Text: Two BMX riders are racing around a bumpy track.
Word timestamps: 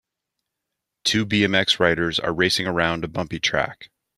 Two 1.05 1.27
BMX 1.27 1.77
riders 1.79 2.19
are 2.19 2.33
racing 2.33 2.65
around 2.65 3.03
a 3.03 3.07
bumpy 3.07 3.39
track. 3.39 3.91